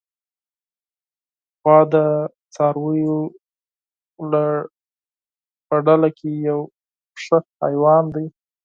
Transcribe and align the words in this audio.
غوا 1.61 1.79
د 1.93 1.95
څارویو 2.53 3.17
له 4.31 4.43
ډله 5.85 6.09
کې 6.17 6.29
یو 6.47 6.59
مهم 7.27 7.43
حیوان 7.63 8.03
دی. 8.15 8.25